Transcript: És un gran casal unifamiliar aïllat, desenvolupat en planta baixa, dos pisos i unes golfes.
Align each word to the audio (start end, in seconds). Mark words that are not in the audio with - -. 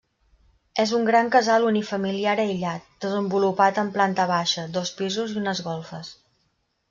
És 0.83 0.93
un 0.99 1.03
gran 1.09 1.27
casal 1.35 1.67
unifamiliar 1.71 2.33
aïllat, 2.45 2.87
desenvolupat 3.05 3.79
en 3.83 3.93
planta 3.97 4.27
baixa, 4.33 4.63
dos 4.79 4.95
pisos 5.03 5.35
i 5.35 5.39
unes 5.43 5.61
golfes. 5.71 6.11